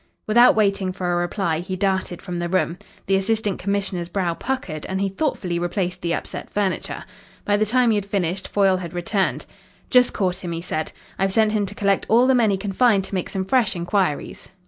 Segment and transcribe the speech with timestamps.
[0.25, 2.79] Without waiting for a reply, he darted from the room.
[3.05, 7.03] The Assistant Commissioner's brow puckered and he thoughtfully replaced the upset furniture.
[7.45, 9.45] By the time he had finished Foyle had returned.
[9.91, 10.91] "Just caught him," he said.
[11.19, 13.75] "I've sent him to collect all the men he can find to make some fresh
[13.75, 14.49] inquiries."